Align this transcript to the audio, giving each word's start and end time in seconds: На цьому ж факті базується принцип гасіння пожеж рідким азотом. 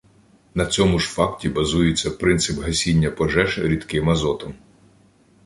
На 0.55 0.65
цьому 0.65 0.99
ж 0.99 1.09
факті 1.09 1.49
базується 1.49 2.11
принцип 2.11 2.59
гасіння 2.59 3.11
пожеж 3.11 3.59
рідким 3.59 4.09
азотом. 4.09 4.53